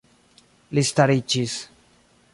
Li 0.77 0.85
stariĝis. 0.91 1.57